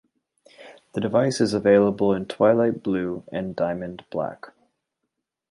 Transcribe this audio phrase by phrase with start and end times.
[0.93, 4.47] The device is available in Twilight Blue and Diamond Black.